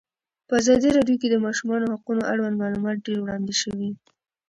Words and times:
په 0.47 0.53
ازادي 0.61 0.89
راډیو 0.97 1.19
کې 1.21 1.27
د 1.29 1.31
د 1.33 1.35
ماشومانو 1.45 1.91
حقونه 1.93 2.21
اړوند 2.31 2.59
معلومات 2.63 2.97
ډېر 3.07 3.17
وړاندې 3.21 3.53
شوي. 3.61 3.89